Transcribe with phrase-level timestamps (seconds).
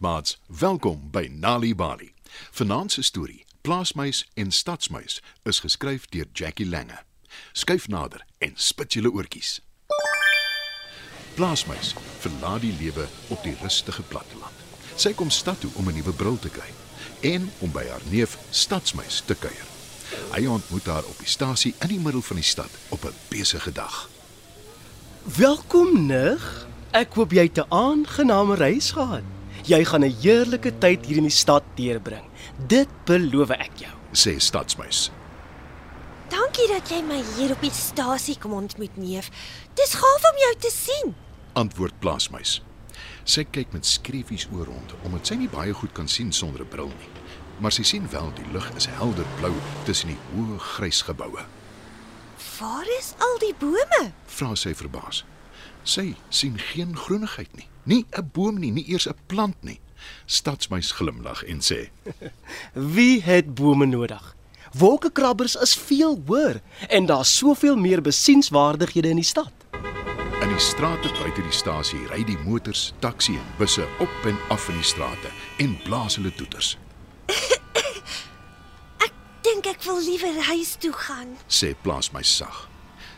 [0.00, 2.12] Goeienaand maats, welkom by Nali Bali.
[2.50, 7.02] Vanaand se storie, Plaasmuis en Stadsmuis, is geskryf deur Jackie Lange.
[7.52, 9.60] Skuif nader en spit julle oortjies.
[11.34, 14.64] Plaasmuis verlaat die lewe op die rustige platteland.
[14.96, 16.70] Sy kom stad toe om 'n nuwe bril te kry
[17.20, 19.68] en om by haar neef Stadsmuis te kuier.
[20.32, 23.72] Hy ontmoet haar op die stasie in die middel van die stad op 'n besige
[23.72, 24.08] dag.
[25.36, 26.66] Welkom, nig.
[26.90, 29.39] Ek hoop jy het 'n aangename reis gehad.
[29.68, 32.24] Jy gaan 'n heerlike tyd hier in die stad deurbring.
[32.66, 33.92] Dit beloof ek jou.
[34.12, 35.10] sê Stadsmuis.
[36.28, 39.30] Dankie dat jy my hier op die stasie kom ontmoet, neef.
[39.74, 41.14] Dis gaaf om jou te sien.
[41.52, 42.62] Antwoord Plaasmuis.
[43.24, 46.68] Sy kyk met skreefies oor rond omdat sy nie baie goed kan sien sonder 'n
[46.68, 47.10] bril nie.
[47.60, 49.52] Maar sy sien wel die lug is helder blou
[49.84, 51.44] tussen die hoë grys geboue.
[52.60, 54.12] Waar is al die bome?
[54.26, 55.24] Vra sy verbaas.
[55.82, 57.68] Sy sien geen groenigheid nie.
[57.84, 59.80] Nie 'n boom nie, nie eers 'n plant nie.
[60.26, 61.90] Stadsmuis glimlag en sê:
[62.94, 64.36] Wie het bome nodig?
[64.72, 69.52] Wolkekrabbers is veel hoër en daar's soveel meer besienswaardighede in die stad.
[70.42, 74.68] In die strate buite die stasie ry die motors, taxi en busse op en af
[74.68, 76.78] in die strate en blaas hulle toeters,
[79.44, 81.36] Dink ek wil liewer huis toe gaan.
[81.48, 82.68] sê Plaasmuis sag.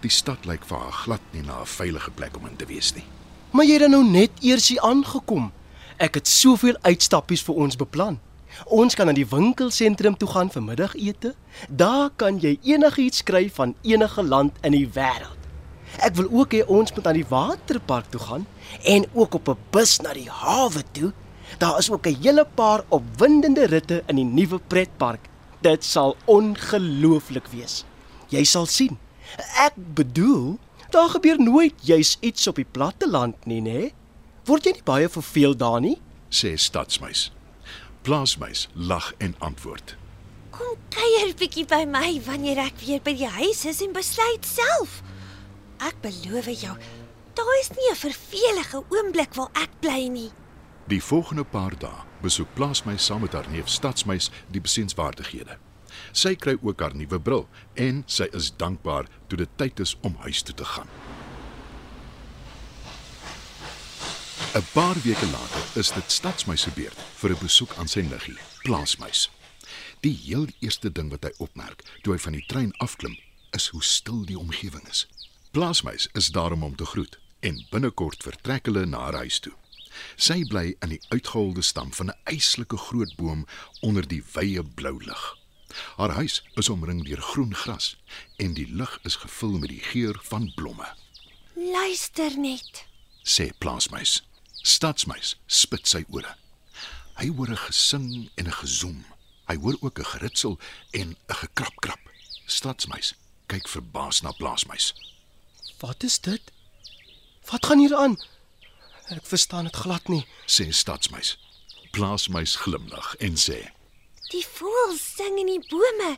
[0.00, 2.94] Die stad lyk vir haar glad nie na 'n veilige plek om in te wees
[2.94, 3.04] nie.
[3.54, 5.52] Maar jy het nou net eers hier aangekom.
[6.02, 8.16] Ek het soveel uitstappies vir ons beplan.
[8.66, 11.30] Ons kan na die winkelsentrum toe gaan vir middagete.
[11.70, 15.38] Daar kan jy enigiets kry van enige land in die wêreld.
[16.02, 18.48] Ek wil ook hê ons moet aan die waterpark toe gaan
[18.82, 21.12] en ook op 'n bus na die hawe toe.
[21.58, 25.30] Daar is ook 'n hele paar opwindende ritte in die nuwe pretpark.
[25.62, 27.84] Dit sal ongelooflik wees.
[28.28, 28.98] Jy sal sien.
[29.62, 30.58] Ek bedoel,
[30.94, 33.90] daar gebeur nooit juis iets op die platteland nie, né?
[34.46, 35.96] Word jy nie baie verveel daar nie?
[36.30, 37.30] sê Stadsmuis.
[38.06, 39.96] Plaasmuis lag en antwoord:
[40.54, 45.00] Kom kuier bietjie by my wanneer ek weer by die huis is en besluit self.
[45.82, 46.76] Ek beloof jou,
[47.34, 50.30] daar is nie 'n vervelige oomblik waar ek bly nie.
[50.86, 55.58] Die volgende paar dae besoek Plaasmuis saam met haar neef Stadsmuis die besienswaardighede.
[56.12, 60.16] Sy kry ook haar nuwe bril en sy is dankbaar toe dit tyd is om
[60.26, 60.88] huis toe te gaan.
[64.54, 68.38] 'n Paar weke later is dit Stadsmuis se beurt vir 'n besoek aan sy niggie,
[68.62, 69.30] Plaasmuis.
[70.00, 73.16] Die heel eerste ding wat hy opmerk toe hy van die trein afklim,
[73.50, 75.06] is hoe stil die omgewing is.
[75.50, 79.52] Plaasmuis is daarom om te groet en binnekort vertrek hulle na haar huis toe.
[80.16, 83.46] Sy bly in die uitgeholde stam van 'n eislike groot boom
[83.80, 85.24] onder die wye blou lug.
[85.96, 87.96] Haar huis is omring deur groen gras
[88.36, 90.94] en die lug is gevul met die geur van blomme,
[91.54, 92.84] Luister net.
[93.22, 94.22] sê plaasmuis.
[94.62, 96.36] Stadsmuis spit sy ore.
[97.20, 99.04] Hy hoor 'n gesing en 'n gezoem.
[99.46, 100.58] Hy hoor ook 'n geritsel
[100.90, 102.00] en 'n gekrapkrap.
[102.46, 103.14] Stadsmuis
[103.46, 104.94] kyk verbaas na plaasmuis.
[105.78, 106.42] Wat is dit?
[107.50, 108.16] Wat gaan hier aan?
[109.08, 110.26] Ek verstaan dit glad nie.
[110.46, 111.38] sê stadsmuis.
[111.90, 113.70] Plaasmuis glimlag en sê:
[114.32, 116.12] Die voëls sing in die bome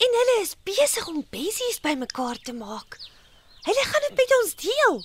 [0.00, 2.96] en hulle is besig om bessies bymekaar te maak.
[3.66, 5.00] Hulle gaan dit met ons deel.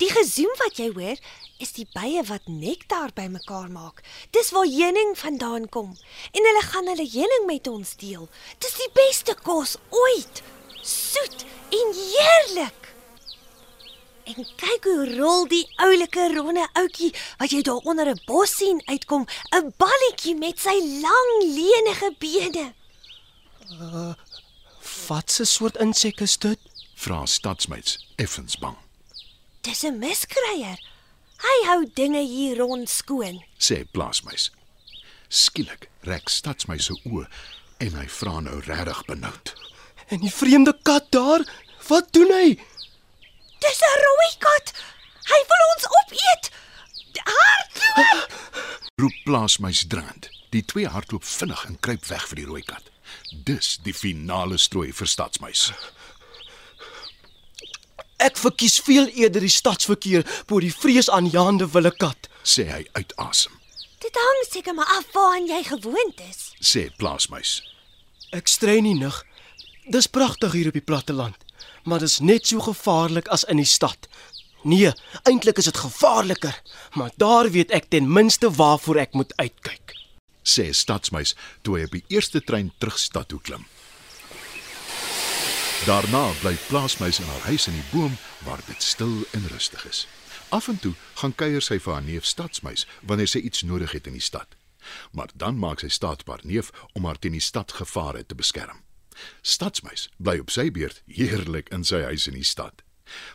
[0.00, 1.20] Die gezoem wat jy hoor,
[1.64, 4.02] is die bye wat nektar bymekaar maak.
[4.36, 5.94] Dis waar heuning vandaan kom
[6.32, 8.28] en hulle gaan hulle heuning met ons deel.
[8.60, 10.42] Dis die beste kos ooit.
[10.82, 12.85] Soet en heerlik.
[14.26, 18.82] En kyk hoe rol die oulike ronde ouetjie wat jy daar onder 'n bos sien
[18.86, 22.74] uitkom, 'n balletjie met sy lang lenige bene.
[25.06, 26.58] Wat 'n soort insek is dit?
[26.94, 28.76] Vra stadsmuis effens bang.
[29.60, 30.78] Dis 'n miskryer.
[31.36, 33.44] Hy hou dinge hier rond skoon.
[33.58, 34.50] sê plaasmuis.
[35.28, 37.26] Skielik rek stadsmuis se oë
[37.78, 39.54] en hy vra nou regtig benoud.
[40.08, 41.42] En die vreemde kat daar,
[41.88, 42.58] wat doen hy?
[43.58, 44.72] Dis 'n rooi kat.
[45.30, 46.50] Hy wil ons opeet.
[47.26, 48.30] Hardloop!
[49.00, 50.28] Roep plaasmuis draand.
[50.50, 52.82] Die twee hardloop vinnig en kruip weg vir die rooi kat.
[53.30, 55.72] Dis die finale strooi vir stadsmuis.
[58.16, 62.28] Ek verkies veel eerder die stadsverkeer bo die vreesaanjaende wille kat.
[62.46, 63.52] sê hy uit asem.
[64.00, 66.52] Dit hang seker maar af waaraan jy gewoond is.
[66.62, 67.62] Sê plaasmuis.
[68.30, 69.24] Ek strei nie nig.
[69.90, 71.36] Dis pragtig hier op die platteland,
[71.86, 74.08] maar dis net so gevaarlik as in die stad.
[74.66, 74.92] Nee,
[75.22, 76.62] eintlik is dit gevaarliker,
[76.98, 79.94] maar daar weet ek ten minste waarvoor ek moet uitkyk.
[80.46, 83.64] sê stadsmuis toe hy op die eerste trein terug stad toe klim.
[85.86, 88.14] Daarna bly plaasmuis in haar huis in die boom
[88.46, 90.06] waar dit stil en rustig is.
[90.48, 94.06] Af en toe gaan kuier sy vir haar neef Stadsmuis wanneer sy iets nodig het
[94.06, 94.54] in die stad.
[95.12, 98.85] Maar dan maak sy staat op haar neef om haar teen die stadgevare te beskerm.
[99.42, 102.82] Stadsmuis bly op sy beurt heerlik in sy huis in die stad.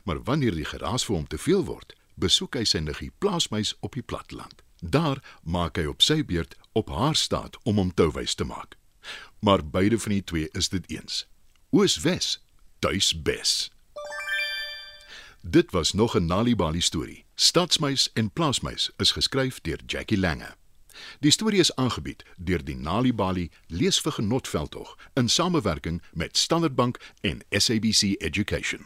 [0.04, 3.96] Maar wanneer die geraas vir hom te veel word, besoek hy sy niggie Plaasmuis op
[3.98, 4.62] die platteland.
[4.82, 8.78] Daar maak hy op sy beurt op haar staat om hom touwys te maak.
[9.40, 11.26] Maar beide van die twee is dit eens.
[11.72, 12.40] Oos-Wes,
[12.80, 13.72] tuisbes.
[15.42, 17.26] Dit was nog 'n Nalibali storie.
[17.36, 20.61] Stadsmuis en Plaasmuis is geskryf deur Jackie Lange.
[21.20, 28.02] Die storie is aangebied deur die Nalibali Leesvergenotveldtog in samewerking met Standard Bank en SABC
[28.18, 28.86] Education.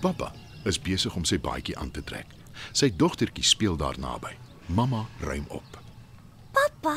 [0.00, 0.32] Pappa
[0.64, 2.26] is besig om sy baadjie aan te trek.
[2.72, 4.34] Sy dogtertjie speel daar naby.
[4.66, 5.78] Mamma ruim op.
[6.52, 6.96] Pappa,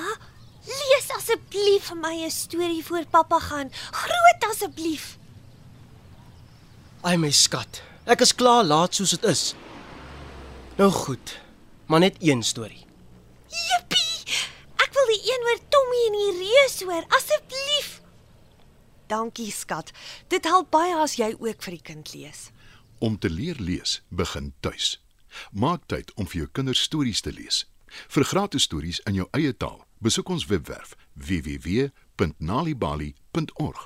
[0.68, 3.71] lees asseblief vir my 'n storie voor pappa gaan.
[3.92, 5.18] Groot asseblief.
[7.01, 7.81] Ai my skat.
[8.06, 9.56] Ek is klaar laat soos dit is.
[10.77, 11.47] Nou goed.
[11.88, 12.86] Maar net een storie.
[13.48, 14.36] Jippie!
[14.75, 18.01] Ek wil die een oor Tommy en die reus hoor, asseblief.
[19.07, 19.92] Dankie, skat.
[20.28, 22.51] Dit help baie as jy ook vir die kind lees.
[23.00, 25.01] Om te leer lees begin tuis.
[25.51, 27.66] Maak tyd om vir jou kinders stories te lees.
[28.12, 33.81] Vir gratis stories in jou eie taal, besoek ons webwerf www.nalibali.org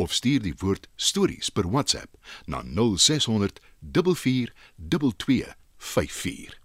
[0.00, 2.16] of stuur die woord stories per WhatsApp
[2.46, 3.60] na 0600
[3.92, 4.52] 44
[4.88, 6.61] 2254.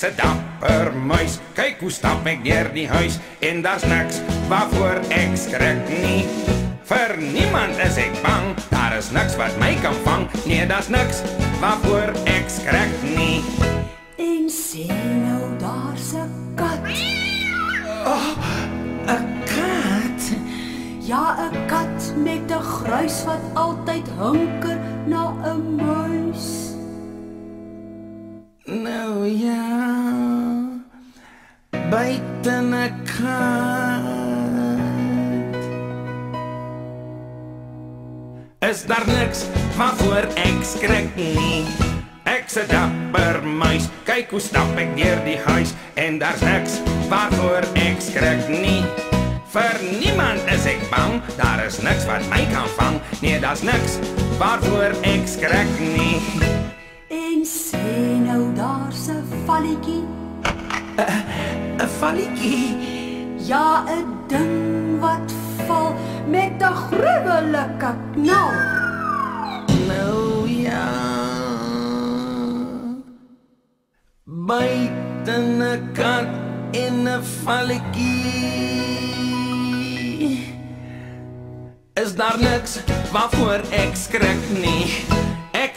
[0.00, 5.34] Se dapper muis, kyk hoe stap ek deur die huis en daar's niks waarvoor ek
[5.36, 6.22] skrik nie.
[6.88, 10.24] Vir niemand is ek bang, daar is niks wat my kan vang.
[10.48, 11.20] Nee, daar's niks
[11.60, 13.44] waarvoor ek skrik nie.
[14.16, 16.80] En sê nou daar's 'n kat.
[19.04, 20.22] 'n Kat.
[21.04, 26.72] Ja, 'n kat met 'n gruis wat altyd hunker na 'n muis.
[28.64, 29.79] Nou ja.
[33.04, 34.30] Kat.
[38.70, 39.46] Is daar niks
[39.76, 41.64] waarvoor ek skrik nie?
[42.22, 46.76] Ek se dapper muis, kyk hoe stap ek deur die huis en daar's niks
[47.10, 48.84] waarvoor ek skrik nie.
[49.50, 53.00] Vir niemand is ek bang, daar is niks wat my kan vang.
[53.24, 53.98] Nee, daar's niks
[54.38, 56.22] waarvoor ek skrik nie.
[57.10, 57.82] En sê
[58.22, 60.19] nou daar's 'n valletjie.
[60.96, 62.76] 'n Valletjie.
[63.36, 65.32] Ja, 'n ding wat
[65.66, 65.94] val
[66.26, 68.50] met 'n gruwelike knal.
[69.88, 70.88] Nou ja.
[74.24, 76.28] Buite 'n kat
[76.70, 78.70] in 'n valletjie.
[81.94, 82.78] Is daar niks
[83.12, 85.29] waarvoor ek skrik nie?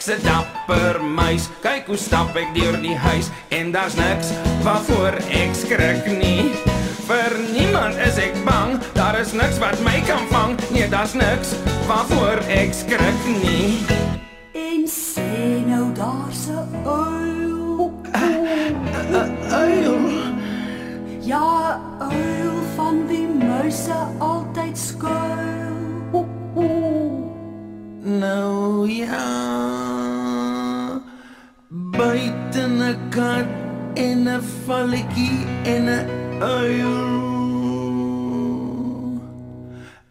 [0.04, 5.14] Ek se dapper muis, kyk hoe stap ek deur die huis en daar's niks waarvoor
[5.32, 6.50] ek skrik nie.
[7.08, 10.52] Vir niemand is ek bang, daar is niks wat my kan vang.
[10.76, 11.54] Nee, daar's niks
[11.88, 13.80] waarvoor ek skrik nie.
[14.52, 17.88] En sê nou daar's 'n uil.
[19.64, 20.04] Uil.
[21.24, 26.28] Ja, 'n uil van die muise altyd skuil.
[28.04, 29.43] Nou ja.
[32.14, 33.46] Buite 'n kat
[33.96, 36.06] en 'n valletjie en 'n
[36.40, 36.94] uil.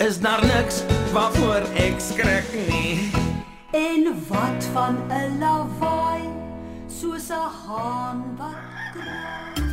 [0.08, 0.84] Is daar niks
[1.14, 3.12] waarvoor ek skrik nie?
[3.72, 6.28] En wat van 'n lawaai
[6.88, 9.73] soos 'n haan wat kraai.